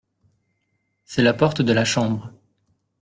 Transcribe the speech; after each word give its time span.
C’est 1.05 1.21
la 1.21 1.35
porte 1.35 1.61
de 1.61 1.71
la 1.73 1.85
chambre. 1.85 2.31